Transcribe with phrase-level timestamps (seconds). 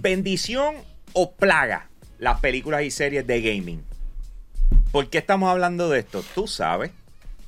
[0.00, 0.76] bendición
[1.12, 1.88] o plaga
[2.18, 3.84] las películas y series de gaming.
[4.92, 6.24] ¿Por qué estamos hablando de esto?
[6.34, 6.90] Tú sabes,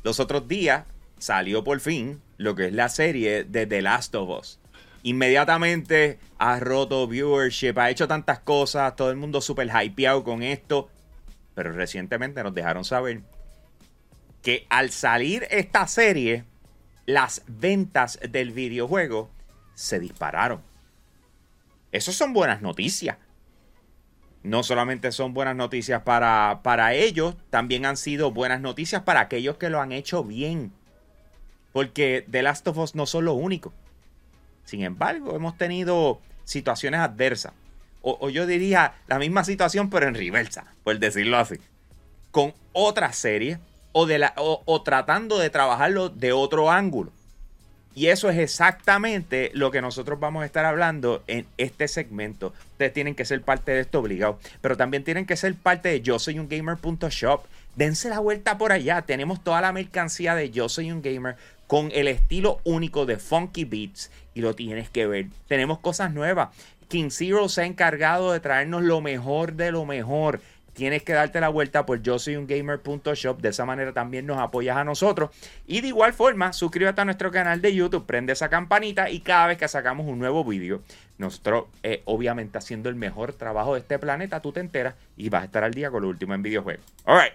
[0.03, 0.85] los otros días
[1.19, 4.59] salió por fin lo que es la serie de The Last of Us.
[5.03, 10.89] Inmediatamente ha roto viewership, ha hecho tantas cosas, todo el mundo súper hypeado con esto.
[11.55, 13.23] Pero recientemente nos dejaron saber
[14.43, 16.45] que al salir esta serie,
[17.07, 19.31] las ventas del videojuego
[19.75, 20.63] se dispararon.
[21.93, 23.19] Esas son buenas noticias.
[24.43, 29.57] No solamente son buenas noticias para, para ellos, también han sido buenas noticias para aquellos
[29.57, 30.73] que lo han hecho bien.
[31.73, 33.73] Porque The Last of Us no son lo único.
[34.65, 37.53] Sin embargo, hemos tenido situaciones adversas.
[38.01, 41.61] O, yo diría la misma situación, pero en reversa, por decirlo así.
[42.33, 43.61] Con otra serie
[43.93, 47.13] o, de la, o tratando de trabajarlo de otro ángulo.
[47.95, 52.55] Y eso es exactamente lo que nosotros vamos a estar hablando en este segmento.
[52.73, 54.39] Ustedes tienen que ser parte de esto obligado.
[54.61, 57.45] Pero también tienen que ser parte de yo soy un gamer.shop.
[57.77, 59.03] Dense la vuelta por allá.
[59.03, 63.65] Tenemos toda la mercancía de yo soy un gamer con el estilo único de Funky
[63.65, 64.11] Beats.
[64.35, 65.27] Y lo tienes que ver.
[65.47, 66.49] Tenemos cosas nuevas.
[66.89, 70.41] King Zero se ha encargado de traernos lo mejor de lo mejor
[70.75, 73.41] tienes que darte la vuelta por yo soy un gamer.shop.
[73.41, 75.31] De esa manera también nos apoyas a nosotros.
[75.67, 79.49] Y de igual forma, suscríbete a nuestro canal de YouTube, prende esa campanita y cada
[79.49, 80.83] vez que sacamos un nuevo vídeo,
[81.19, 85.43] nosotros, eh, obviamente, haciendo el mejor trabajo de este planeta, tú te enteras y vas
[85.43, 86.85] a estar al día con lo último en videojuegos.
[87.05, 87.35] Alright,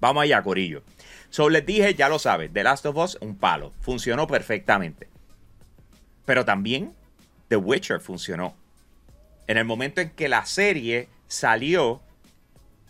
[0.00, 0.82] vamos allá, Corillo.
[1.30, 3.72] So les dije, ya lo sabes, The Last of Us, un palo.
[3.80, 5.08] Funcionó perfectamente.
[6.24, 6.92] Pero también
[7.48, 8.54] The Witcher funcionó.
[9.46, 12.00] En el momento en que la serie salió,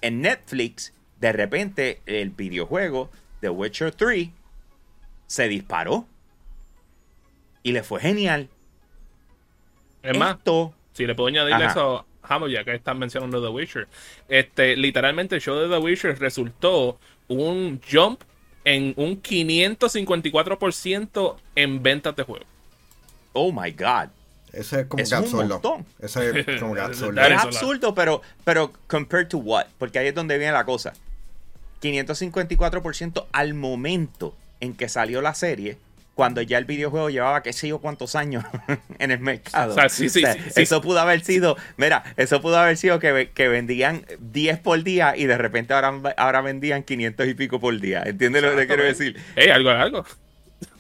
[0.01, 3.11] en Netflix, de repente el videojuego
[3.41, 4.31] The Witcher 3
[5.27, 6.07] se disparó.
[7.63, 8.49] Y le fue genial.
[10.03, 10.39] Es más,
[10.93, 13.89] si le puedo añadir eso a ya que están mencionando The Witcher.
[14.29, 16.99] Este, literalmente el show de The Witcher resultó
[17.29, 18.23] un jump
[18.65, 22.45] en un 554% en ventas de juego.
[23.33, 24.11] Oh my god.
[24.53, 25.85] Ese es como es absurdo.
[25.99, 27.21] Ese es como absurdo.
[27.21, 29.67] es absurdo, pero, pero compared to what?
[29.79, 30.93] Porque ahí es donde viene la cosa.
[31.83, 35.79] 554% al momento en que salió la serie,
[36.15, 38.45] cuando ya el videojuego llevaba qué sé yo cuántos años
[38.99, 39.77] en el mercado.
[40.57, 45.17] eso pudo haber sido, mira, eso pudo haber sido que, que, vendían 10 por día
[45.17, 48.03] y de repente ahora, ahora vendían 500 y pico por día.
[48.05, 49.17] ¿Entiendes lo que quiero decir?
[49.37, 50.05] Hey, algo, algo.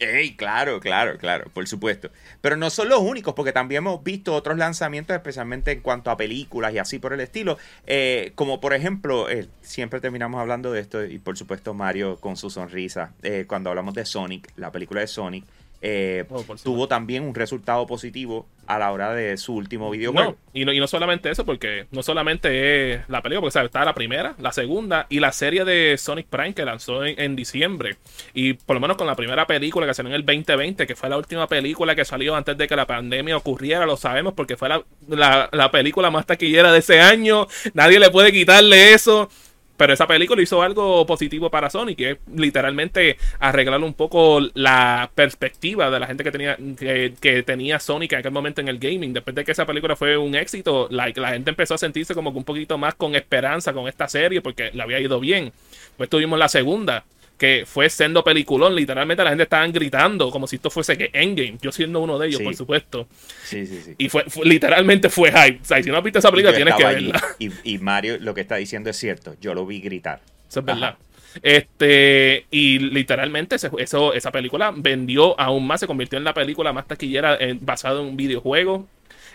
[0.01, 2.11] Ey, claro, claro, claro, por supuesto.
[2.41, 6.17] Pero no son los únicos, porque también hemos visto otros lanzamientos, especialmente en cuanto a
[6.17, 7.59] películas y así por el estilo.
[7.87, 12.37] Eh, como por ejemplo, eh, siempre terminamos hablando de esto, y por supuesto Mario con
[12.37, 15.45] su sonrisa, eh, cuando hablamos de Sonic, la película de Sonic.
[15.81, 20.33] Eh, oh, tuvo también un resultado positivo a la hora de su último videojuego.
[20.33, 23.85] No, y no, y no solamente eso, porque no solamente es la película, porque está
[23.85, 27.97] la primera, la segunda y la serie de Sonic Prime que lanzó en, diciembre.
[28.35, 31.09] Y por lo menos con la primera película que salió en el 2020, que fue
[31.09, 34.69] la última película que salió antes de que la pandemia ocurriera, lo sabemos porque fue
[34.69, 37.47] la, la película más taquillera de ese año.
[37.73, 39.31] Nadie le puede quitarle eso.
[39.79, 45.09] Pero esa película hizo algo positivo para Sony, que es literalmente arreglar un poco la
[45.15, 49.13] perspectiva de la gente que tenía, que, tenía Sonic en aquel momento en el gaming.
[49.13, 52.43] Después de que esa película fue un éxito, la gente empezó a sentirse como un
[52.43, 55.53] poquito más con esperanza con esta serie porque le había ido bien.
[55.97, 57.05] Pues tuvimos la segunda,
[57.39, 58.75] que fue siendo peliculón.
[58.75, 61.57] Literalmente la gente estaban gritando como si esto fuese que Endgame.
[61.63, 63.09] Yo siendo uno de ellos, por supuesto.
[63.45, 63.95] Sí, sí, sí.
[63.97, 65.61] Y fue, literalmente fue hype.
[65.63, 67.23] O sea, si no has visto esa película, tienes que verla.
[67.39, 69.37] Y, Mario lo que está diciendo es cierto.
[69.41, 70.21] Yo lo vi gritar.
[70.49, 70.97] Eso es verdad.
[71.43, 76.89] Este, y literalmente eso, esa película vendió aún más, se convirtió en la película más
[76.89, 78.89] taquillera basada en un videojuego.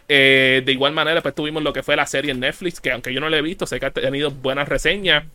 [0.10, 3.14] Eh, de igual manera, pues tuvimos lo que fue la serie en Netflix, que aunque
[3.14, 5.26] yo no la he visto, sé que ha tenido buenas reseñas.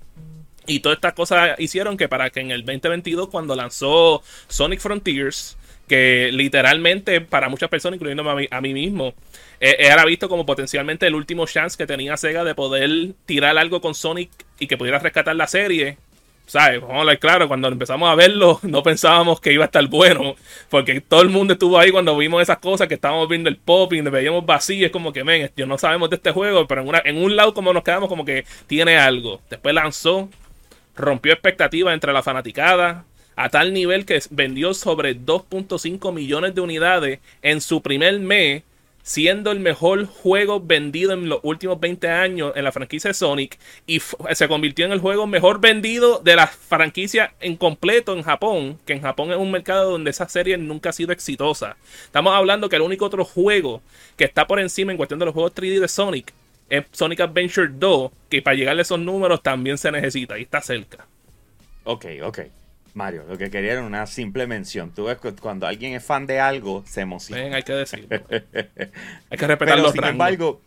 [0.69, 5.57] Y todas estas cosas hicieron que para que en el 2022, cuando lanzó Sonic Frontiers,
[5.89, 9.15] que literalmente para muchas personas, incluyéndome a mí, mismo,
[9.61, 13.81] eh, era visto como potencialmente el último chance que tenía Sega de poder tirar algo
[13.81, 15.97] con Sonic y que pudiera rescatar la serie.
[16.45, 16.81] ¿Sabes?
[16.81, 20.35] Vamos a hablar claro, cuando empezamos a verlo, no pensábamos que iba a estar bueno,
[20.69, 24.05] porque todo el mundo estuvo ahí cuando vimos esas cosas, que estábamos viendo el popping,
[24.05, 27.19] veíamos vacío, es como que, men, no sabemos de este juego, pero en, una, en
[27.19, 29.43] un lado como nos quedamos como que tiene algo.
[29.51, 30.31] Después lanzó
[30.99, 33.05] rompió expectativas entre la fanaticada
[33.37, 38.65] a tal nivel que vendió sobre 2.5 millones de unidades en su primer mes
[39.09, 43.59] siendo el mejor juego vendido en los últimos 20 años en la franquicia de Sonic
[43.87, 48.79] y se convirtió en el juego mejor vendido de la franquicia en completo en Japón,
[48.85, 51.79] que en Japón es un mercado donde esa serie nunca ha sido exitosa.
[52.05, 53.81] Estamos hablando que el único otro juego
[54.19, 56.35] que está por encima en cuestión de los juegos 3D de Sonic
[56.69, 60.61] es Sonic Adventure 2, que para llegarle a esos números también se necesita y está
[60.61, 61.07] cerca.
[61.85, 62.41] Ok, ok.
[62.95, 64.93] Mario, lo que quería era una simple mención.
[64.93, 67.57] Tú ves que cuando alguien es fan de algo, se emociona.
[67.57, 68.09] hay que decirlo.
[69.31, 70.61] hay que respetar los sin embargo,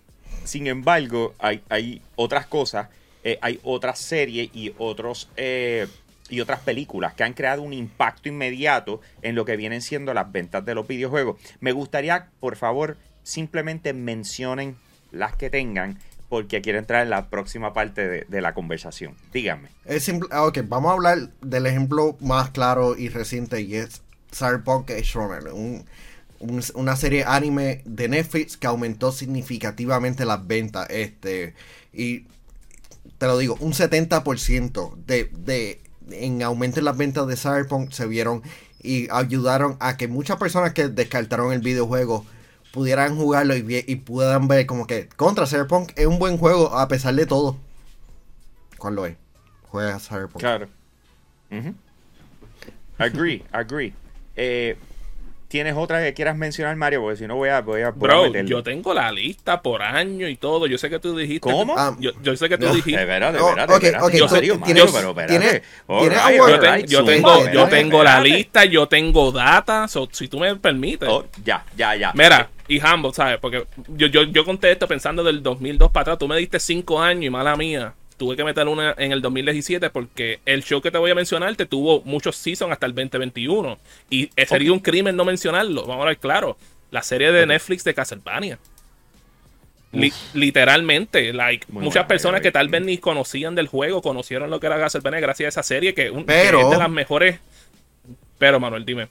[0.43, 2.87] sin embargo, hay, hay otras cosas,
[3.23, 5.87] eh, hay otras series y otros eh,
[6.29, 10.31] y otras películas que han creado un impacto inmediato en lo que vienen siendo las
[10.31, 11.39] ventas de los videojuegos.
[11.59, 14.77] Me gustaría, por favor, simplemente mencionen
[15.11, 15.97] las que tengan
[16.31, 19.15] porque quiero entrar en la próxima parte de, la conversación.
[19.33, 19.67] Díganme.
[19.83, 24.01] Es ah, ok, vamos a hablar del ejemplo más claro y reciente y es
[24.33, 25.51] Cyberpunk Edge Runner,
[26.73, 30.87] una serie anime de Netflix que aumentó significativamente las ventas.
[30.89, 31.53] Este,
[31.91, 32.27] y
[33.17, 35.81] te lo digo, un 70% de, de,
[36.11, 38.41] en aumento en las ventas de Cyberpunk se vieron
[38.81, 42.25] y ayudaron a que muchas personas que descartaron el videojuego
[42.71, 46.87] pudieran jugarlo y, y puedan ver como que contra Cyberpunk es un buen juego a
[46.87, 47.57] pesar de todo.
[48.77, 49.15] ¿Cuál lo es?
[49.69, 50.39] Juega Cyberpunk.
[50.39, 50.67] Claro.
[52.97, 53.93] Agree, agree.
[54.35, 54.77] Eh,
[55.51, 57.01] ¿Tienes otra que quieras mencionar, Mario?
[57.01, 60.37] Porque si no voy a, voy a, Bro, yo tengo la lista por año y
[60.37, 60.65] todo.
[60.65, 61.41] Yo sé que tú dijiste.
[61.41, 61.75] ¿Cómo?
[61.77, 62.97] Ah, yo, yo, sé que tú dijiste.
[62.97, 64.09] De verdad, de verdad, de verdad.
[64.13, 66.87] yo, serio, Mario, pero espérate.
[66.87, 69.87] yo, tengo, yo tengo la lista, yo tengo data.
[70.11, 71.09] si tú me permites.
[71.09, 72.13] Oh, ya, ya, ya.
[72.13, 73.37] Mira, y humble, ¿sabes?
[73.39, 76.19] Porque yo, yo, yo conté esto pensando del 2002 para atrás.
[76.19, 77.93] Tú me diste 5 años y mala mía.
[78.15, 81.53] Tuve que meter una en el 2017 porque el show que te voy a mencionar
[81.57, 83.77] te tuvo muchos seasons hasta el 2021.
[84.09, 85.85] Y sería un crimen no mencionarlo.
[85.85, 86.57] Vamos a ver claro.
[86.91, 88.57] La serie de Netflix de Castlevania.
[90.33, 94.79] literalmente, like, muchas personas que tal vez ni conocían del juego conocieron lo que era
[94.79, 97.41] Castlevania gracias a esa serie que, un, que es de las mejores.
[98.37, 99.09] Pero, Manuel, dime.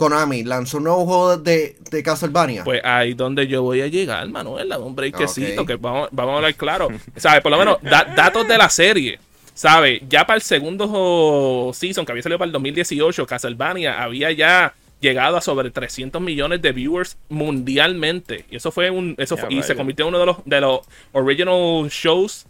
[0.00, 2.64] Konami lanzó un nuevo juego de, de Castlevania.
[2.64, 6.54] Pues ahí donde yo voy a llegar, Manuel, un breakcito, que vamos, vamos a hablar
[6.54, 6.88] claro.
[7.16, 7.42] ¿Sabes?
[7.42, 9.18] Por lo menos, datos de la serie.
[9.52, 10.00] ¿Sabes?
[10.08, 15.36] Ya para el segundo season, que había salido para el 2018, Castlevania había ya llegado
[15.36, 18.46] a sobre 300 millones de viewers mundialmente.
[18.50, 19.14] Y eso fue un.
[19.18, 20.80] Eso y se convirtió en uno de los, de los
[21.12, 22.46] original shows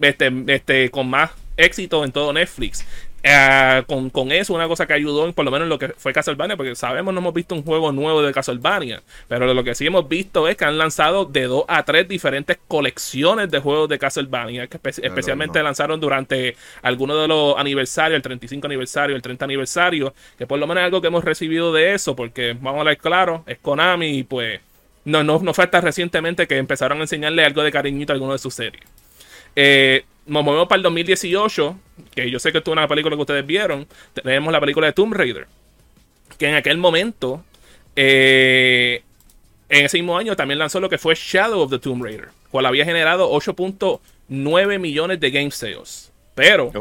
[0.00, 2.86] este, este, con más éxito en todo Netflix.
[3.24, 6.12] Eh, con, con, eso, una cosa que ayudó, por lo menos en lo que fue
[6.12, 9.86] Castlevania, porque sabemos no hemos visto un juego nuevo de Castlevania, pero lo que sí
[9.86, 13.98] hemos visto es que han lanzado de dos a tres diferentes colecciones de juegos de
[14.00, 20.14] Castlevania, que especialmente lanzaron durante algunos de los aniversarios, el 35 aniversario, el 30 aniversario,
[20.36, 22.98] que por lo menos es algo que hemos recibido de eso, porque vamos a hablar
[22.98, 24.60] claro, es Konami y pues
[25.04, 28.32] no, no, no fue hasta recientemente que empezaron a enseñarle algo de cariñito a alguno
[28.32, 28.82] de sus series.
[29.56, 31.76] Eh, nos movemos para el 2018,
[32.14, 33.86] que yo sé que esto es una película que ustedes vieron.
[34.14, 35.46] Tenemos la película de Tomb Raider,
[36.38, 37.44] que en aquel momento,
[37.96, 39.02] eh,
[39.68, 42.66] en ese mismo año, también lanzó lo que fue Shadow of the Tomb Raider, cual
[42.66, 46.12] había generado 8.9 millones de game sales.
[46.34, 46.72] Pero,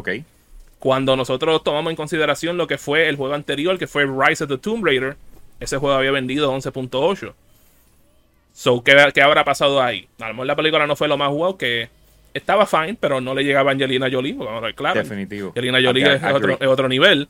[0.80, 4.50] cuando nosotros tomamos en consideración lo que fue el juego anterior, que fue Rise of
[4.50, 5.18] the Tomb Raider,
[5.60, 7.34] ese juego había vendido 11.8.
[8.54, 10.08] So, ¿qué, ¿qué, habrá pasado ahí?
[10.20, 11.90] A lo mejor la película no fue lo más wow que
[12.34, 14.38] estaba fine, pero no le llegaba a Angelina Jolie,
[14.76, 15.02] claro.
[15.02, 15.50] Definitivo.
[15.50, 17.28] Angelina Jolie es, otro, otro, nivel.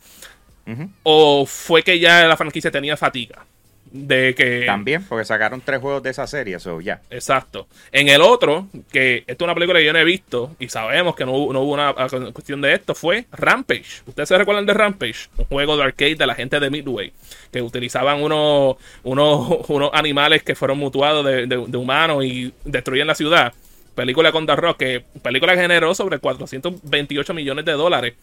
[1.04, 3.46] O fue que ya la franquicia tenía fatiga.
[3.92, 4.64] De que.
[4.66, 7.02] También, porque sacaron tres juegos de esa serie, eso ya.
[7.10, 7.68] Exacto.
[7.92, 11.14] En el otro, que esto es una película que yo no he visto, y sabemos
[11.14, 11.94] que no, hubo, no hubo una
[12.32, 14.04] cuestión de esto, fue Rampage.
[14.06, 15.28] ¿Ustedes se recuerdan de Rampage?
[15.38, 17.12] Un juego de arcade de la gente de Midway,
[17.52, 23.16] que utilizaban unos, unos, unos animales que fueron mutuados de, de humanos y destruían la
[23.16, 23.54] ciudad
[23.96, 28.14] película con The Rock, que película generó sobre 428 millones de dólares,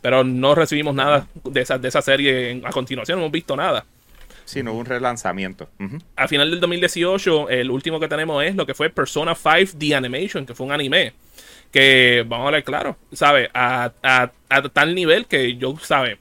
[0.00, 3.84] pero no recibimos nada de esa, de esa serie a continuación, no hemos visto nada.
[4.44, 5.68] Sino un relanzamiento.
[6.16, 9.94] Al final del 2018, el último que tenemos es lo que fue Persona 5 The
[9.94, 11.12] Animation, que fue un anime.
[11.70, 13.50] Que, vamos a hablar claro, ¿sabe?
[13.52, 16.18] A, a, a tal nivel que yo, ¿sabe?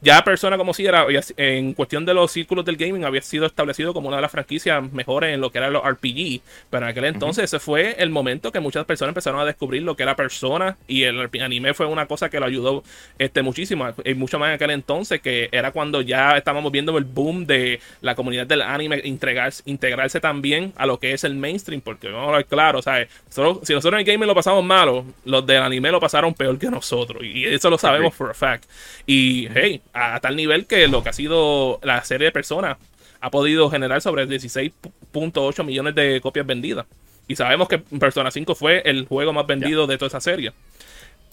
[0.00, 3.92] Ya Persona como si era, en cuestión de los círculos del gaming, había sido establecido
[3.92, 6.40] como una de las franquicias mejores en lo que eran los RPG,
[6.70, 9.96] pero en aquel entonces ese fue el momento que muchas personas empezaron a descubrir lo
[9.96, 12.84] que era Persona y el anime fue una cosa que lo ayudó
[13.18, 17.04] este, muchísimo, y mucho más en aquel entonces, que era cuando ya estábamos viendo el
[17.04, 21.80] boom de la comunidad del anime integrarse, integrarse también a lo que es el mainstream,
[21.80, 23.08] porque vamos a ver claro, ¿sabes?
[23.28, 26.70] si nosotros en el gaming lo pasamos malo, los del anime lo pasaron peor que
[26.70, 28.64] nosotros, y eso lo sabemos for a fact.
[29.06, 32.76] Y hey, a, tal nivel que lo que ha sido la serie de personas
[33.20, 36.86] ha podido generar sobre 16.8 millones de copias vendidas.
[37.26, 40.52] Y sabemos que Persona 5 fue el juego más vendido de toda esa serie.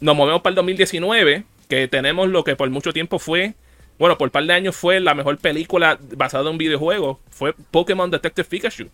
[0.02, 3.54] Nos movemos para el 2019, que tenemos lo que por mucho tiempo fue,
[3.98, 7.54] bueno, por un par de años fue la mejor película basada en un videojuego, fue
[7.72, 8.90] Pokémon Detective Pikachu.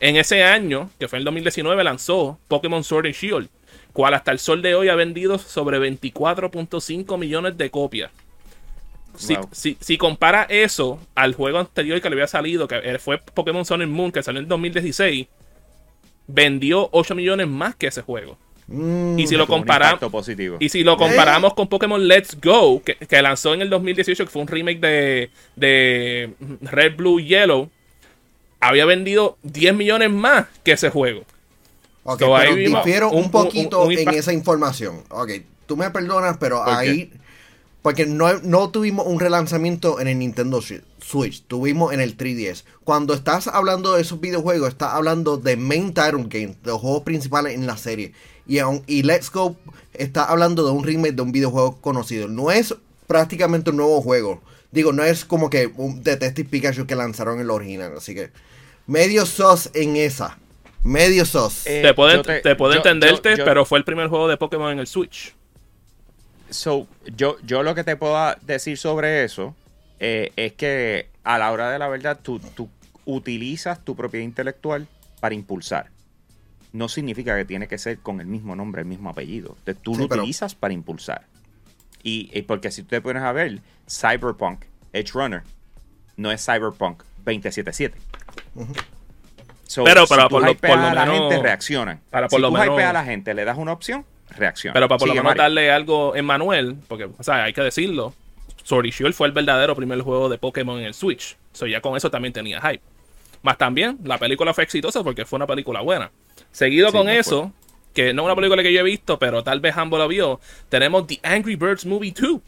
[0.00, 3.48] En ese año, que fue el 2019, lanzó Pokémon Sword and Shield,
[3.92, 8.10] cual hasta el sol de hoy ha vendido sobre 24.5 millones de copias.
[9.16, 9.48] Si, Wow.
[9.52, 13.82] si- si compara eso al juego anterior que le había salido, que fue Pokémon Sun
[13.82, 15.26] and Moon, que salió en 2016,
[16.26, 18.38] vendió 8 millones más que ese juego.
[18.68, 20.00] Mm, Y si lo comparamos
[20.60, 24.30] y si lo comparamos con Pokémon Let's Go, que, que lanzó en el 2018, que
[24.30, 27.68] fue un remake de, de Red, Blue, Yellow,
[28.60, 31.24] había vendido 10 millones más que ese juego.
[32.04, 35.02] Ok, So, pero difiero un- poquito un- un en esa información.
[35.10, 35.30] Ok,
[35.66, 37.12] tú me perdonas, pero ¿Por ahí...
[37.82, 42.64] Porque no, no tuvimos un relanzamiento en el Nintendo Switch, tuvimos en el 3DS.
[42.84, 47.02] Cuando estás hablando de esos videojuegos, estás hablando de main title games, de los juegos
[47.04, 48.12] principales en la serie.
[48.46, 49.56] Y, aun- y Let's Go
[49.94, 52.28] está hablando de un remake de un videojuego conocido.
[52.28, 52.74] No es
[53.06, 54.42] prácticamente un nuevo juego.
[54.72, 57.94] Digo, no es como que un Detective Pikachu que lanzaron en el original.
[57.96, 58.30] Así que
[58.86, 60.38] medio sos en esa.
[60.84, 61.66] Medio sos.
[61.66, 64.28] Eh, te puedo, te- te puedo yo- entenderte, yo- yo- pero fue el primer juego
[64.28, 65.34] de Pokémon en el Switch.
[66.50, 69.54] So, yo, yo lo que te puedo decir sobre eso
[70.00, 72.68] eh, es que a la hora de la verdad tú, tú
[73.04, 74.86] utilizas tu propiedad intelectual
[75.20, 75.90] para impulsar.
[76.72, 79.56] No significa que tiene que ser con el mismo nombre, el mismo apellido.
[79.82, 81.26] Tú Sí, lo pero- utilizas para impulsar.
[82.02, 85.42] Y, y porque si tú te pones a ver, Cyberpunk Edge Runner
[86.16, 87.98] no es Cyberpunk 2077.
[89.66, 92.00] So, Pero- si pero tú por lo- por lo a la menos- gente, reaccionan.
[92.10, 94.04] para por si lo tú menos- a la gente, le das una opción,
[94.36, 94.74] reacciona.
[94.74, 98.14] Pero para por lo menos darle algo en Manuel, porque, o sea, hay que decirlo.
[98.62, 101.36] Sword Shield fue el verdadero primer juego de Pokémon en el Switch.
[101.52, 102.82] So ya con eso también tenía hype.
[103.42, 106.10] Más también, la película fue exitosa porque fue una película buena.
[106.52, 107.52] Seguido Sí, con no eso,
[107.94, 110.40] que no es una película que yo he visto, pero tal vez Hambo la vio,
[110.68, 112.40] tenemos The Angry Birds Movie 2.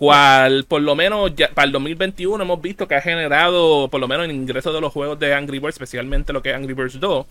[0.00, 4.08] Cual, por lo menos, ya, para el 2021 hemos visto que ha generado, por lo
[4.08, 6.98] menos, en ingresos de los juegos de Angry Birds, especialmente lo que es Angry Birds
[6.98, 7.26] 2.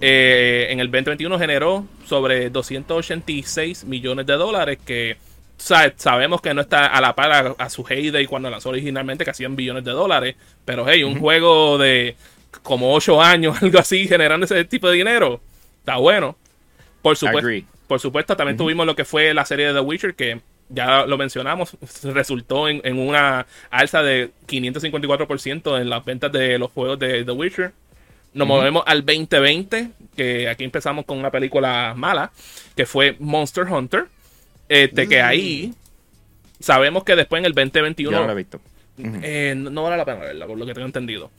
[0.00, 5.16] eh, en el 2021 generó sobre 286 millones de dólares, que
[5.56, 9.24] sa- sabemos que no está a la par a, a su heyday cuando lanzó originalmente,
[9.24, 10.36] que hacían billones de dólares.
[10.64, 12.14] Pero, hey, un juego de
[12.62, 15.40] como 8 años, algo así, generando ese tipo de dinero,
[15.80, 16.36] está bueno.
[17.02, 17.48] Por supuesto,
[17.88, 20.40] por supuesto, también tuvimos lo que fue la serie de The Witcher, que
[20.72, 26.70] ya lo mencionamos, resultó en, en una alza de 554% en las ventas de los
[26.70, 27.72] juegos de The Witcher.
[28.34, 32.32] Nos movemos al 2020, que aquí empezamos con una película mala,
[32.74, 34.06] que fue Monster Hunter.
[34.68, 35.74] Este, que ahí
[36.58, 38.60] sabemos que después en el 2021 Yo no lo he visto.
[38.98, 41.30] Eh, no, no vale la pena verla, por lo que tengo entendido.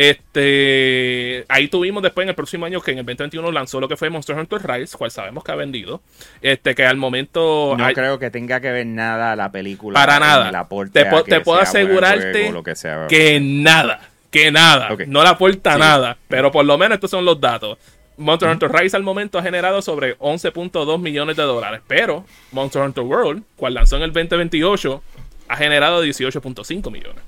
[0.00, 3.96] Este, ahí tuvimos después en el próximo año que en el 2021 lanzó lo que
[3.96, 6.00] fue Monster Hunter Rise, cual sabemos que ha vendido.
[6.40, 9.98] Este, que al momento No hay- creo que tenga que ver nada la película.
[9.98, 10.66] para nada.
[10.92, 13.06] Te, po- te puedo asegurarte juego, que, sea.
[13.08, 14.00] que nada,
[14.30, 15.78] que nada, no le aporta Sí.
[15.80, 17.78] nada, pero por lo menos estos son los datos.
[18.16, 23.04] Monster Hunter Rise al momento ha generado sobre 11.2 millones de dólares, pero Monster Hunter
[23.04, 25.02] World, cual lanzó en el 2028,
[25.48, 27.22] ha generado 18.5 millones.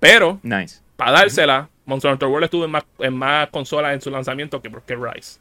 [0.00, 0.80] Pero, Nice.
[0.98, 4.68] Para dársela, Monster Hunter World estuvo en más, en más consolas en su lanzamiento que,
[4.84, 5.38] que Rise.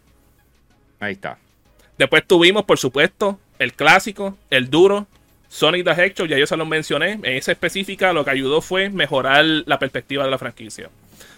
[0.99, 1.39] Ahí está.
[1.97, 5.07] Después tuvimos, por supuesto, el clásico, el duro,
[5.49, 7.13] Sonic the Hedgehog, ya yo se lo mencioné.
[7.13, 10.91] En esa específica lo que ayudó fue mejorar la perspectiva de la franquicia.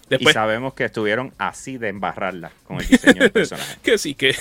[0.10, 3.78] y sabemos que estuvieron así de embarrarla con el diseño del personaje.
[3.82, 4.36] que sí, que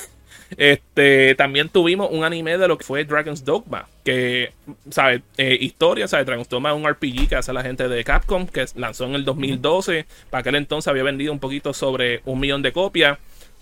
[0.57, 4.53] este también tuvimos un anime de lo que fue Dragon's Dogma, que,
[4.91, 5.23] ¿sabes?
[5.37, 6.27] Eh, historia, ¿sabes?
[6.27, 9.25] Dragon's Dogma es un RPG que hace la gente de Capcom, que lanzó en el
[9.25, 10.07] 2012.
[10.31, 13.19] Para aquel entonces había vendido un poquito sobre un millón de copias.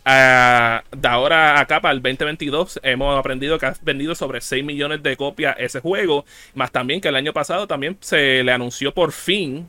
[0.09, 5.03] Ah, de ahora acá para el 2022 hemos aprendido que ha vendido sobre 6 millones
[5.03, 6.25] de copias ese juego.
[6.55, 9.69] Más también que el año pasado también se le anunció por fin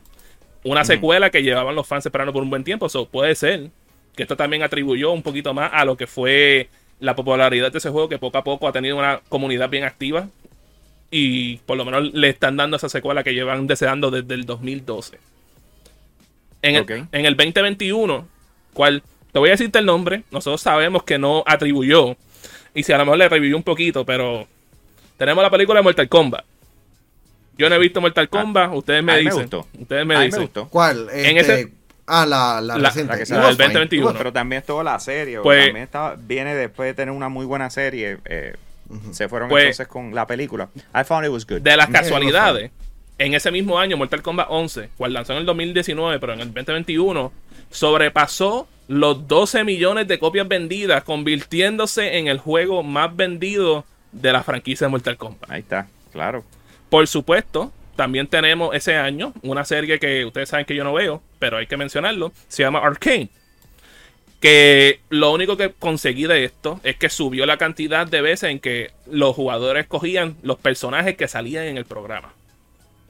[0.63, 2.87] una secuela que llevaban los fans esperando por un buen tiempo.
[2.89, 3.69] So, puede ser
[4.15, 6.69] que esto también atribuyó un poquito más a lo que fue
[6.99, 10.27] la popularidad de ese juego, que poco a poco ha tenido una comunidad bien activa.
[11.09, 15.17] Y por lo menos le están dando esa secuela que llevan deseando desde el 2012.
[16.61, 18.27] En el, en el 2021,
[18.73, 22.17] cual te voy a decirte el nombre, nosotros sabemos que no atribuyó.
[22.73, 24.47] Y si a lo mejor le revivió un poquito, pero
[25.17, 26.43] tenemos la película de Mortal Kombat.
[27.57, 29.41] Yo no he visto Mortal Kombat, ustedes me a mí me dicen.
[29.43, 29.67] gustó.
[29.79, 30.41] Ustedes me a mí me dicen.
[30.41, 30.67] gustó.
[30.67, 31.07] ¿Cuál?
[31.11, 31.73] En Este, ese-
[32.07, 33.11] Ah, la, la, La- reciente.
[33.11, 33.47] la que del fine.
[33.49, 34.01] 2021.
[34.01, 35.39] It was- Pero también estuvo la serie.
[35.41, 38.17] Pues- también estaba, viene después de tener una muy buena serie.
[38.25, 38.55] eh,
[39.11, 40.69] Se fueron Pues- entonces con la película.
[40.95, 41.59] I found it was good.
[41.59, 42.71] De las casualidades,
[43.17, 46.53] en ese mismo año, Mortal Kombat 11, cual lanzó en el 2019, pero en el
[46.53, 47.33] 2021,
[47.69, 54.43] sobrepasó los 12 millones de copias vendidas, convirtiéndose en el juego más vendido de la
[54.43, 55.51] franquicia de Mortal Kombat.
[55.51, 56.43] Ahí está, claro.
[56.89, 61.21] Por supuesto, también tenemos ese año una serie que ustedes saben que yo no veo,
[61.39, 62.31] pero hay que mencionarlo.
[62.47, 63.29] Se llama Arcane.
[64.39, 68.59] Que lo único que conseguí de esto es que subió la cantidad de veces en
[68.59, 72.33] que los jugadores cogían los personajes que salían en el programa.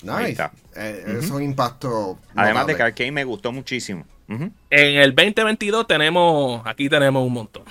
[0.01, 0.13] Nice.
[0.15, 0.51] Ahí está.
[0.75, 2.17] Eh, Es un impacto.
[2.35, 2.81] Además de que.
[2.83, 4.05] Arcane me gustó muchísimo.
[4.29, 7.63] En el 2022 tenemos, aquí tenemos un montón.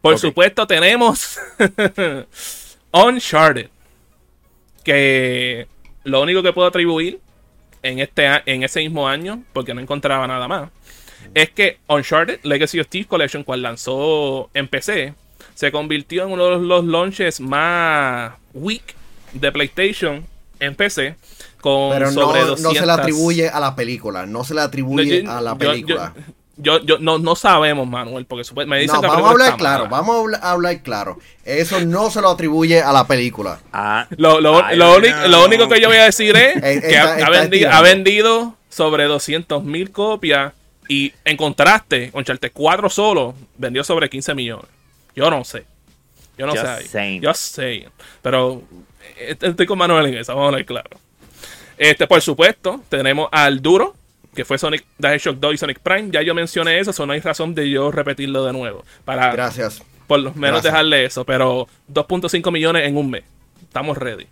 [0.00, 1.38] Por supuesto tenemos
[2.92, 3.70] Uncharted.
[4.84, 5.66] Que
[6.04, 7.20] lo único que puedo atribuir
[7.82, 10.70] en, este, en ese mismo año, porque no encontraba nada más,
[11.34, 15.14] es que Uncharted Legacy of Thieves Collection, cual lanzó en PC,
[15.54, 18.94] se convirtió en uno de los launches más weak
[19.32, 20.26] de PlayStation
[20.60, 21.16] en PC.
[21.60, 24.26] Con Pero sobre no, no se 200 le atribuye a la película.
[24.26, 26.14] No se le atribuye yo- a la yo- película.
[26.56, 29.84] Yo, yo, no, no sabemos, Manuel, porque me dicen No, que vamos a hablar claro,
[29.84, 29.96] mala.
[29.96, 31.18] vamos a hablar, claro.
[31.44, 33.58] Eso no se lo atribuye a la película.
[33.72, 37.18] Ah, Lo, lo- lo lo único que yo voy a decir es que está- ha,
[37.18, 37.76] está ha vendi- estirando.
[37.76, 40.52] ha vendido sobre 200 mil copias
[40.88, 44.66] y en contraste, Uncharted 4 solo vendió sobre 15 millones.
[45.16, 45.64] Yo no sé.
[46.38, 46.88] Yo no Just sé.
[46.88, 47.24] saying.
[47.24, 47.88] Just saying.
[48.22, 48.62] Pero
[49.18, 50.90] eh, estoy con Manuel en eso, vamos a hablar claro.
[51.78, 53.94] Este, por supuesto, tenemos al duro,
[54.34, 56.10] que fue Sonic the Hedgehog 2 y Sonic Prime.
[56.10, 58.84] Ya yo mencioné eso, so no hay razón de yo repetirlo de nuevo.
[59.04, 59.82] Para Gracias.
[60.06, 60.64] por lo menos Gracias.
[60.64, 63.24] dejarle eso, pero 2.5 millones en un mes.
[63.62, 64.26] Estamos ready.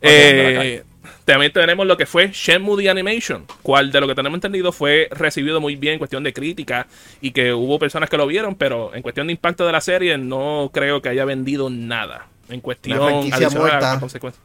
[0.00, 0.82] Eh,
[1.24, 5.08] también tenemos lo que fue Shenmue The Animation, cual de lo que tenemos entendido fue
[5.10, 6.86] recibido muy bien en cuestión de crítica
[7.20, 10.18] y que hubo personas que lo vieron, pero en cuestión de impacto de la serie
[10.18, 12.26] no creo que haya vendido nada.
[12.48, 14.00] En cuestión a muerta.
[14.00, 14.44] consecuencias.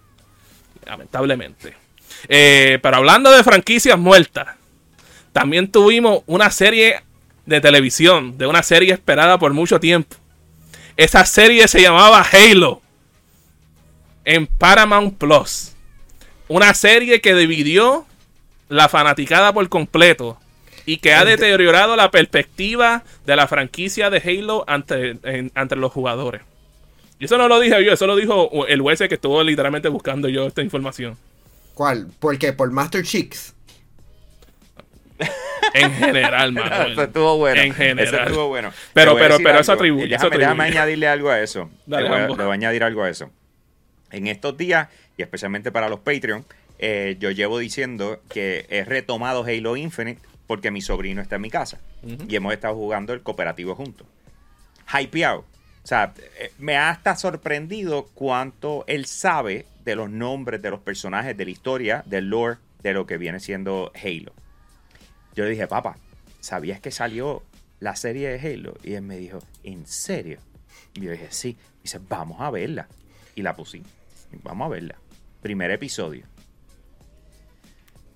[0.86, 1.74] Lamentablemente.
[2.29, 4.56] Eh, pero hablando de franquicias muertas,
[5.38, 7.03] también tuvimos una serie
[7.46, 10.15] de televisión, de una serie esperada por mucho tiempo.
[10.96, 12.82] Esa serie se llamaba Halo
[14.25, 15.74] en Paramount Plus.
[16.48, 18.07] Una serie que dividió
[18.68, 20.40] la fanaticada por completo
[20.88, 25.92] y que ha deteriorado la perspectiva de la franquicia de Halo ante, en- ante los
[25.92, 26.42] jugadores.
[27.20, 30.29] Y eso no lo dije yo, eso lo dijo el juez que estuvo literalmente buscando
[30.29, 31.16] yo esta información.
[31.75, 32.07] ¿Cuál?
[32.20, 32.53] ¿Por qué?
[32.53, 33.53] ¿Por Master Chicks?
[35.74, 36.92] En general, Manuel.
[36.94, 37.62] Eso estuvo bueno.
[37.62, 38.08] En general.
[38.14, 38.72] Eso estuvo bueno.
[38.94, 41.70] Pero- pero- pero eso atribuye, Déjame, déjame añadirle algo a eso.
[41.86, 42.38] Dale, le, voy a, ambos.
[42.38, 43.30] le voy a añadir algo a eso.
[44.12, 46.46] En estos días, y especialmente para los Patreon,
[46.80, 51.50] eh, yo llevo diciendo que he retomado Halo Infinite porque mi sobrino está en mi
[51.50, 51.80] casa.
[52.30, 54.08] Y hemos estado jugando el cooperativo juntos.
[54.98, 55.40] Hypeado.
[55.40, 60.80] O sea, eh, me ha hasta sorprendido cuánto él sabe de los nombres de los
[60.80, 64.34] personajes, de la historia, del lore, de lo que viene siendo Halo.
[65.37, 65.97] Yo le dije, papá,
[66.39, 67.43] ¿sabías que salió
[67.79, 68.73] la serie de Halo?
[68.83, 70.39] Y él me dijo, ¿en serio?
[70.95, 71.55] Y yo dije, sí.
[71.83, 72.87] dice, vamos a verla.
[73.35, 73.83] Y la puse.
[74.41, 74.95] Vamos a verla.
[75.43, 76.25] Primer episodio.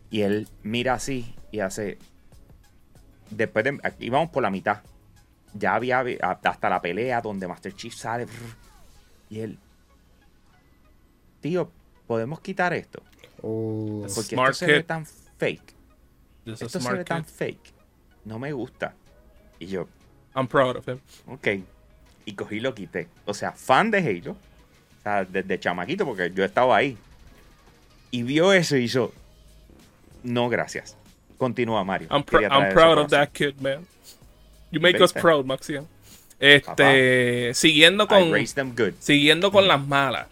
[0.10, 2.00] Y él mira así y hace.
[3.30, 3.78] Después de.
[3.84, 4.82] Aquí vamos por la mitad.
[5.54, 8.26] Ya había hasta la pelea donde Master Chief sale.
[9.30, 9.60] Y él.
[11.40, 11.72] Tío,
[12.08, 13.04] ¿podemos quitar esto?
[13.44, 15.81] Oh, Porque Smart esto se ve tan fake.
[16.46, 17.74] This Esto se ve tan fake.
[18.26, 18.94] No me gusta.
[19.60, 19.88] Y yo,
[20.36, 21.00] I'm proud of him.
[21.28, 21.48] ok.
[22.26, 23.08] Y cogí y lo quité.
[23.26, 24.32] O sea, fan de Halo.
[24.32, 26.98] O sea, desde chamaquito, porque yo estaba ahí.
[28.12, 29.14] Y vio eso y hizo.
[30.24, 30.96] No, gracias.
[31.38, 32.08] Continúa, Mario.
[32.12, 33.86] I'm, pr- proud of that kid, man.
[34.72, 35.88] You make us proud, Maxian.
[36.40, 38.94] Este, siguiendo con raised them good.
[39.00, 40.28] siguiendo con las malas.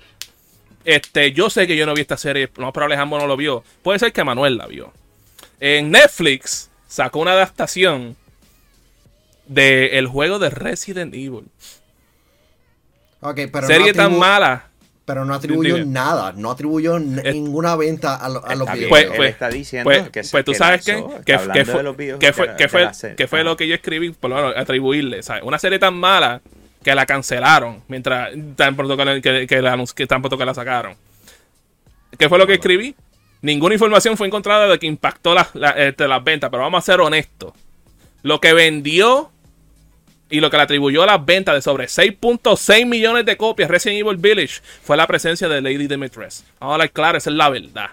[0.85, 3.63] Este, yo sé que yo no vi esta serie, no pero Alejandro no lo vio.
[3.83, 4.91] Puede ser que Manuel la vio.
[5.59, 8.15] En Netflix sacó una adaptación
[9.47, 11.45] de el juego de Resident Evil.
[13.21, 14.65] ok, pero serie no tan mala.
[15.05, 15.87] Pero no atribuyó Dime.
[15.87, 16.33] nada.
[16.35, 18.89] No atribuyó Es- ninguna venta a, lo- a los videojuegos.
[18.89, 21.81] Pues, él pues, está diciendo Pues, que se- pues tú sabes que, que de fue,
[21.83, 22.69] los videos que de fue, que de
[23.27, 25.41] fue, que lo que yo escribí, por lo menos atribuirle, ¿sabes?
[25.43, 26.41] Una serie tan mala
[26.83, 30.37] que la cancelaron mientras tan pronto que, la- que, que la, anunci- que tan pronto
[30.37, 30.95] que la sacaron.
[32.17, 32.95] ¿Qué fue lo que escribí?
[33.41, 36.99] Ninguna información fue encontrada de que impactó la, este, las ventas, pero vamos a ser
[36.99, 37.53] honestos.
[38.21, 39.31] Lo que vendió
[40.29, 44.01] y lo que le atribuyó a las ventas de sobre 6.6 millones de copias Resident
[44.01, 46.45] Evil Village fue la presencia de Lady Dimitrescu.
[46.59, 47.89] Vamos a hablar claro, esa es la verdad.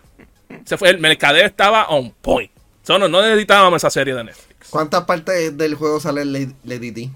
[0.64, 2.50] Se fue, el mercadeo estaba on point.
[2.82, 4.68] So, no, no necesitábamos esa serie de Netflix.
[4.70, 7.10] ¿Cuántas partes del juego sale Lady, Lady D?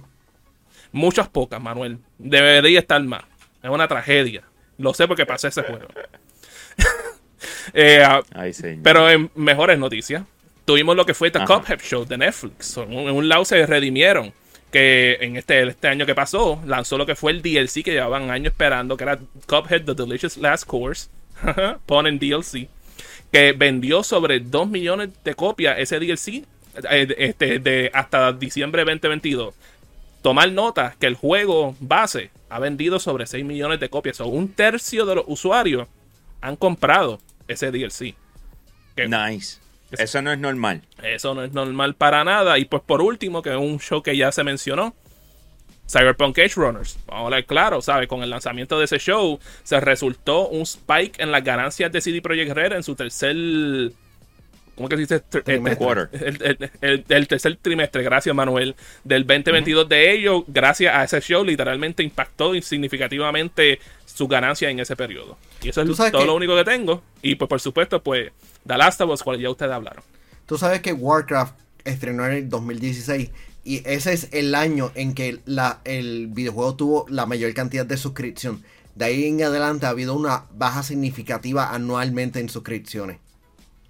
[0.93, 1.99] Muchas pocas, Manuel.
[2.19, 3.23] Debería estar más.
[3.63, 4.43] Es una tragedia.
[4.79, 5.87] Lo sé porque pasé ese juego.
[7.73, 8.81] Eh, Ay, señor.
[8.83, 10.25] pero en mejores noticias,
[10.65, 11.45] tuvimos lo que fue The.
[11.45, 12.77] Cuphead Show de Netflix.
[12.77, 14.33] En un, en un lado se redimieron.
[14.71, 18.31] Que en este, este año que pasó, lanzó lo que fue el DLC que llevaban
[18.31, 21.09] años esperando, que era Cuphead The Delicious Last Course.
[21.87, 22.69] Ponen DLC.
[23.33, 26.45] Que vendió sobre 2 millones de copias ese DLC
[26.89, 29.55] eh, este, de hasta diciembre 2022.
[30.23, 34.21] Tomar nota que el juego base ha vendido sobre 6 millones de copias.
[34.21, 35.89] O un tercio de los usuarios
[36.41, 37.19] han comprado
[37.53, 38.15] ese DLC.
[38.97, 39.59] que- Nice.
[39.91, 40.83] Es- Eso no es normal.
[41.03, 42.59] Eso no es normal para nada.
[42.59, 44.95] Y pues por último, que es un show que ya se mencionó.
[45.89, 46.97] Cyberpunk Edge Runners.
[47.07, 48.07] Vamos a hablar claro, ¿sabes?
[48.07, 52.23] Con el lanzamiento de ese show se resultó un spike en las ganancias de CD
[52.23, 53.35] Projekt Red en su tercer...
[54.77, 55.23] ¿Cómo que se dice?
[56.13, 61.21] El, el- el- el tercer trimestre, gracias Manuel, del 2022 de ellos, gracias a ese
[61.21, 63.79] show, literalmente impactó significativamente
[64.21, 65.39] su ganancia en ese periodo.
[65.63, 67.03] Y eso es todo que- lo único que tengo.
[67.23, 68.31] Y pues por supuesto, pues,
[68.67, 70.03] The Last of Us, cual ya ustedes hablaron.
[70.45, 71.55] Tú sabes que Warcraft
[71.87, 73.31] estrenó en el 2016
[73.65, 77.97] y ese es el año en que la, el videojuego tuvo la mayor cantidad de
[77.97, 78.63] suscripción.
[78.95, 83.19] De ahí en adelante ha habido una baja significativa anualmente en suscripciones.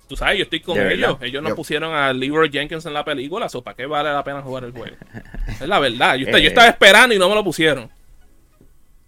[0.08, 1.08] Tú sabes, yo estoy con De ellos.
[1.14, 1.24] verdad.
[1.24, 4.22] Ellos no Yo- pusieron a Leroy Jenkins en la película, so ¿para qué vale la
[4.22, 4.94] pena jugar el juego?
[5.60, 6.14] es la verdad.
[6.14, 6.42] Yo, Eh.
[6.42, 7.90] yo estaba esperando y no me lo pusieron.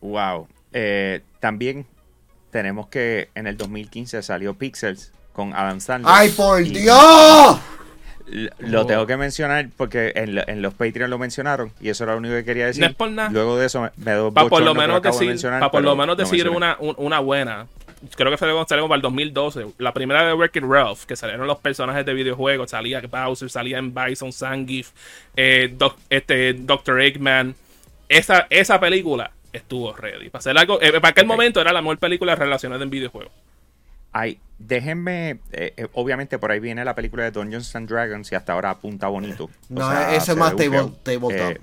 [0.00, 0.48] Wow.
[0.72, 1.86] Eh, también
[2.50, 6.12] tenemos que en el 2015 salió Pixels con Adam Sandler.
[6.14, 7.58] ¡Ay, por Y Dios!
[8.60, 8.86] Lo Oh.
[8.86, 12.18] tengo que mencionar porque en, lo- en los Patreon lo mencionaron y eso era lo
[12.18, 12.80] único que quería decir.
[12.82, 13.28] No es por nada.
[13.30, 16.16] Luego de eso me, me doy Para por lo menos decir, pa' por lo menos
[16.16, 17.66] decir una, un- una buena.
[18.16, 19.66] Creo que salió, salió para el 2012.
[19.78, 22.70] La primera de Wreck-It Ralph, que salieron los personajes de videojuegos.
[22.70, 24.90] Salía Bowser, salía en Bison, Zangief,
[25.36, 27.00] eh, Doc- este, Dr.
[27.00, 27.54] Eggman.
[28.08, 30.30] Esa, esa película estuvo ready.
[30.30, 33.32] Para hacer algo, eh, para aquel momento era la mejor película relacionada en videojuegos.
[34.12, 38.34] Ay, déjenme, eh, eh, obviamente por ahí viene la película de Dungeons and Dragons y
[38.34, 39.44] hasta ahora apunta bonito.
[39.44, 41.32] O No, sea, ese se es más table- tabletop.
[41.32, 41.60] Eh,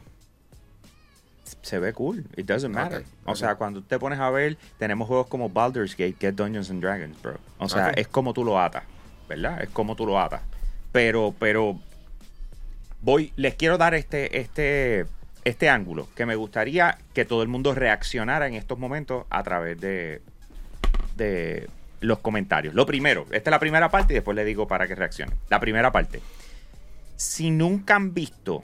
[1.62, 3.04] se ve cool, it doesn't matter.
[3.26, 6.70] O sea, cuando te pones a ver, tenemos juegos como Baldur's Gate, que es Dungeons
[6.70, 7.38] and Dragons, bro.
[7.60, 8.84] O sea, es como tú lo atas,
[9.28, 9.62] ¿verdad?
[9.62, 10.42] Es como tú lo atas.
[10.92, 11.80] Pero, pero,
[13.02, 15.06] voy, les quiero dar este, este,
[15.50, 19.80] este ángulo, que me gustaría que todo el mundo reaccionara en estos momentos a través
[19.80, 20.22] de,
[21.16, 21.70] de
[22.02, 22.74] los comentarios.
[22.74, 25.36] Lo primero, esta es la primera parte y después le digo para que reaccionen.
[25.50, 26.22] La primera parte.
[27.16, 28.64] Si nunca han visto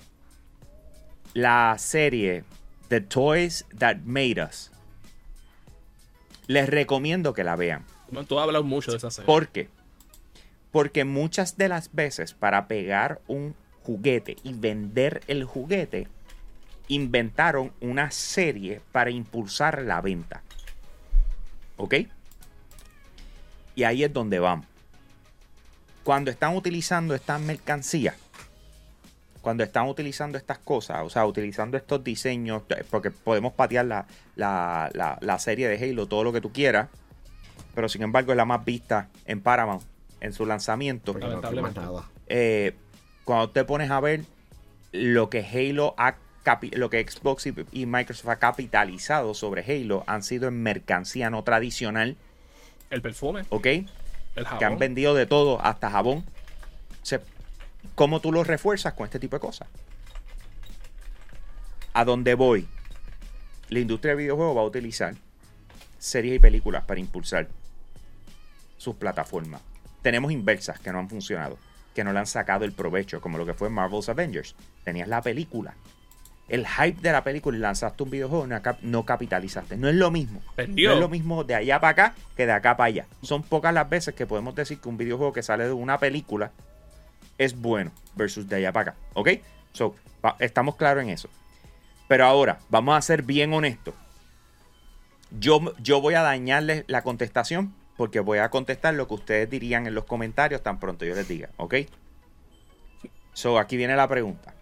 [1.33, 2.43] la serie
[2.87, 4.71] The Toys That Made Us,
[6.47, 7.83] les recomiendo que la vean.
[8.27, 9.25] Tú has hablado mucho de esa serie.
[9.25, 9.67] ¿Por qué?
[10.71, 16.07] Porque muchas de las veces para pegar un juguete y vender el juguete,
[16.87, 20.41] inventaron una serie para impulsar la venta.
[21.77, 21.95] ¿Ok?
[23.75, 24.65] Y ahí es donde vamos.
[26.03, 28.15] Cuando están utilizando estas mercancías,
[29.41, 34.89] cuando están utilizando estas cosas, o sea, utilizando estos diseños, porque podemos patear la, la-
[34.93, 36.89] la- la serie de Halo, todo lo que tú quieras,
[37.73, 39.83] pero sin embargo es la más vista en Paramount
[40.21, 41.11] en su lanzamiento.
[41.11, 42.05] Porque no tiene más nada.
[42.27, 42.75] Eh,
[43.23, 44.23] cuando te pones a ver
[44.91, 46.15] lo que Halo ha
[46.73, 51.43] lo que Xbox y, y Microsoft ha capitalizado sobre Halo han sido en mercancía no
[51.43, 52.17] tradicional,
[52.89, 53.65] El perfume, ¿ok?
[53.65, 53.87] el
[54.35, 54.79] Que han jabón.
[54.79, 56.19] vendido de todo, hasta jabón.
[57.01, 57.21] O sea,
[57.93, 59.67] ¿Cómo tú lo refuerzas con este tipo de cosas?
[61.93, 62.67] A dónde voy,
[63.69, 65.15] la industria de videojuegos va a utilizar
[65.97, 67.47] series y películas para impulsar
[68.77, 69.61] sus plataformas.
[70.01, 71.57] Tenemos inversas que no han funcionado,
[71.93, 74.55] que no le han sacado el provecho, como lo que fue Marvel's Avengers.
[74.83, 75.75] Tenías la película,
[76.47, 79.77] el hype de la película y lanzaste un videojuego, no, cap- no capitalizaste.
[79.77, 80.41] No es lo mismo.
[80.55, 80.89] Vendió.
[80.89, 83.05] No es lo mismo de allá para acá que de acá para allá.
[83.23, 86.51] Son pocas las veces que podemos decir que un videojuego que sale de una película
[87.37, 88.99] es bueno versus de allá para acá.
[89.13, 89.29] ¿Ok?
[89.73, 89.95] So,
[90.39, 91.29] estamos claros en eso.
[92.07, 93.93] Pero ahora, vamos a ser bien honestos.
[95.39, 99.87] Yo, yo voy a dañarles la contestación porque voy a contestar lo que ustedes dirían
[99.87, 101.49] en los comentarios tan pronto yo les diga.
[101.57, 101.75] ¿Ok?
[103.33, 104.53] So, aquí viene la pregunta.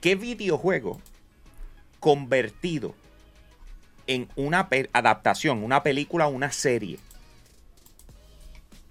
[0.00, 1.00] ¿Qué videojuego
[2.00, 2.94] convertido
[4.06, 6.98] en una adaptación, una película una serie,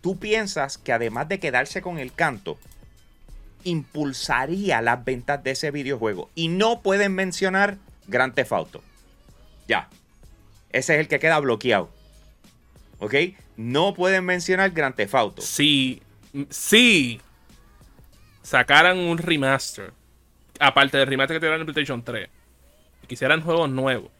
[0.01, 2.57] tú piensas que además de quedarse con el canto,
[3.63, 6.29] impulsaría las ventas de ese videojuego?
[6.35, 8.83] Y no pueden mencionar Grand Theft Auto.
[9.67, 9.89] Ya.
[10.71, 11.89] Ese es el que queda bloqueado.
[12.99, 13.15] ¿Ok?
[13.57, 15.41] No pueden mencionar Grand Theft Auto.
[15.41, 16.01] Si,
[16.49, 17.21] si
[18.43, 19.93] sacaran un remaster,
[20.59, 22.29] aparte del remaster que tiraron en PlayStation 3,
[23.03, 24.11] y quisieran juegos nuevos,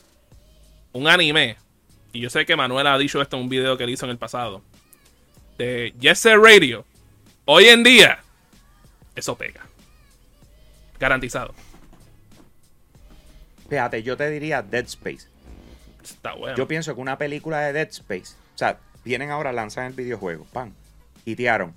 [0.91, 1.57] un anime,
[2.13, 4.11] y yo sé que Manuel ha dicho esto en un video que él hizo en
[4.11, 4.61] el pasado,
[5.57, 6.85] de Yes Radio,
[7.45, 8.19] hoy en día,
[9.15, 9.65] eso pega.
[10.99, 11.53] Garantizado.
[13.69, 15.27] Fíjate, yo te diría Dead Space.
[16.03, 16.55] Está bueno.
[16.55, 20.45] Yo pienso que una película de Dead Space, o sea, vienen ahora, lanzan el videojuego,
[20.45, 20.73] pan,
[21.25, 21.73] y tiraron,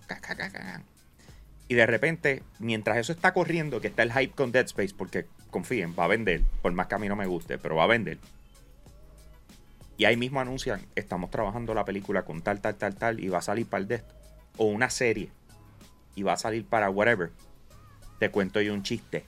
[1.68, 5.26] y de repente, mientras eso está corriendo, que está el hype con Dead Space, porque
[5.50, 7.88] confíen, va a vender, por más que a mí no me guste, pero va a
[7.88, 8.18] vender.
[9.98, 13.38] Y ahí mismo anuncian, estamos trabajando la película con tal, tal, tal, tal, y va
[13.38, 14.14] a salir para el de esto.
[14.56, 15.30] O una serie,
[16.18, 17.30] y va a salir para whatever.
[18.18, 19.24] Te cuento yo un chiste.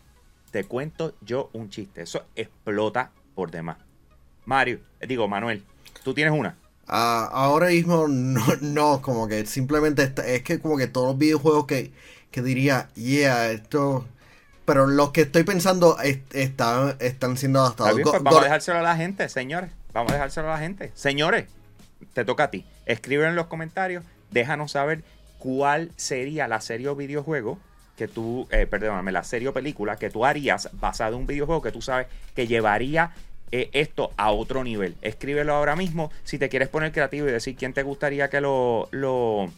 [0.51, 2.03] Te cuento yo un chiste.
[2.03, 3.77] Eso explota por demás.
[4.45, 5.63] Mario, digo, Manuel,
[6.03, 6.57] ¿tú tienes una?
[6.93, 11.19] Ah, ahora mismo no, no, como que simplemente está- es que como que todos los
[11.19, 11.93] videojuegos que,
[12.31, 14.07] que diría, yeah, esto...
[14.67, 17.97] Pero los que estoy pensando es- están, están siendo adaptados.
[17.97, 19.71] bien, pues vamos a dejárselo a la gente, señores.
[19.93, 20.93] Vamos a dejárselo a la gente.
[20.95, 21.47] Señores,
[22.13, 22.65] te toca a ti.
[22.87, 25.03] Escribe en los comentarios, déjanos saber
[25.39, 27.59] cuál sería la serie o videojuego
[27.97, 31.63] que tú, eh, perdóname, la serie o película que tú harías basado en un videojuego
[31.63, 33.13] que tú sabes que llevaría
[33.53, 34.97] eh, esto a otro nivel.
[35.03, 36.11] Escríbelo ahora mismo.
[36.25, 39.51] Si te quieres poner creativo y decir quién te gustaría que lo, lo,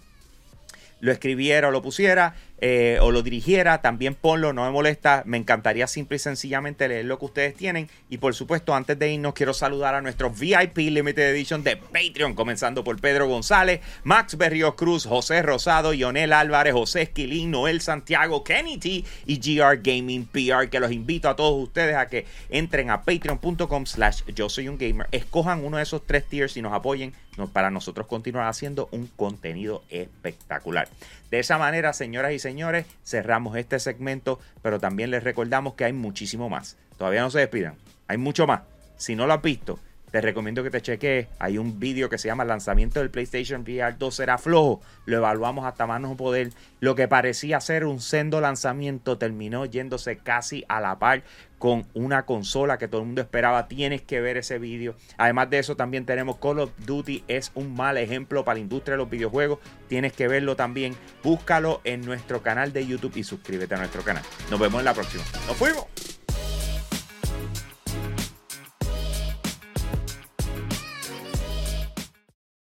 [1.01, 5.25] lo escribiera o lo pusiera eh, o lo dirigiera, también ponlo, no me molesta.
[5.27, 7.91] Me encantaría simple y sencillamente leer lo que ustedes tienen.
[8.09, 12.35] Y por supuesto, antes de irnos, quiero saludar a nuestros VIP Limited Edition de Patreon,
[12.35, 18.45] comenzando por Pedro González, Max Berrios Cruz, José Rosado, Ionel Álvarez, José Esquilín, Noel Santiago,
[18.45, 22.91] Kenny T y GR Gaming PR, que los invito a todos ustedes a que entren
[22.91, 26.73] a patreon.com slash yo soy un gamer, escojan uno de esos tres tiers y nos
[26.73, 27.13] apoyen
[27.53, 30.89] para nosotros continuar haciendo un contenido espectacular.
[31.31, 35.95] De esa manera, señoras y señores, cerramos este segmento, pero también les recordamos que hay
[35.95, 36.77] muchísimo más.
[36.99, 37.77] Todavía no se despidan,
[38.09, 38.61] hay mucho más.
[38.99, 39.79] Si no lo has visto,
[40.13, 41.27] te recomiendo que te cheques.
[41.39, 44.83] Hay un vídeo que se llama Lanzamiento del PlayStation VR 2 será flojo.
[45.07, 46.51] Lo evaluamos hasta más no poder.
[46.81, 51.25] Lo que parecía ser un sendo lanzamiento terminó yéndose casi a la par
[51.59, 53.69] con una consola que todo el mundo esperaba.
[53.69, 54.97] Tienes que ver ese vídeo.
[55.17, 57.25] Además de eso, también tenemos Call of Duty.
[57.27, 59.61] Es un mal ejemplo para la industria de los videojuegos.
[59.89, 60.95] Tienes que verlo también.
[61.23, 64.25] Búscalo en nuestro canal de YouTube y suscríbete a nuestro canal.
[64.51, 65.25] Nos vemos en la próxima.
[65.47, 66.12] ¡Nos fuimos!